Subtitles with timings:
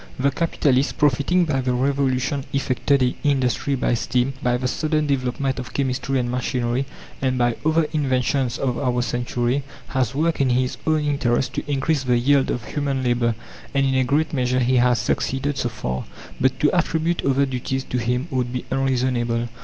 [0.17, 5.59] The capitalist, profiting by the revolution effected in industry by steam, by the sudden development
[5.59, 6.87] of chemistry and machinery,
[7.21, 12.01] and by other inventions of our century, has worked in his own interest to increase
[12.01, 13.35] the yield of human labour,
[13.75, 16.05] and in a great measure he has succeeded so far.
[16.39, 19.49] But to attribute other duties to him would be unreasonable.